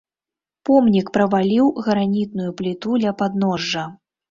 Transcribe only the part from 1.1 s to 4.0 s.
праваліў гранітную пліту ля падножжа.